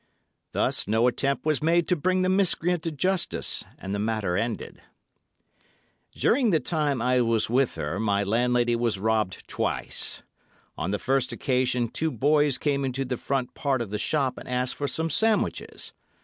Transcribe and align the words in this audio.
Thus, 0.53 0.87
no 0.87 1.05
attempt 1.05 1.45
was 1.45 1.61
made 1.61 1.87
to 1.89 1.95
bring 1.95 2.23
the 2.23 2.27
miscreant 2.29 2.81
to 2.81 2.91
justice, 2.91 3.63
and 3.77 3.93
the 3.93 3.99
matter 3.99 4.35
ended. 4.35 4.81
During 6.15 6.49
the 6.49 6.59
time 6.59 7.03
I 7.03 7.21
was 7.21 7.51
with 7.51 7.75
her, 7.75 7.99
my 7.99 8.23
landlady 8.23 8.75
was 8.75 8.97
robbed 8.97 9.47
twice. 9.47 10.23
On 10.75 10.89
the 10.89 10.97
first 10.97 11.31
occasion 11.31 11.87
two 11.87 12.09
boys 12.09 12.57
came 12.57 12.83
into 12.83 13.05
the 13.05 13.15
front 13.15 13.53
part 13.53 13.79
of 13.79 13.91
the 13.91 13.99
shop 13.99 14.39
and 14.39 14.49
asked 14.49 14.73
for 14.73 14.87
some 14.87 15.11
sandwiches. 15.11 15.93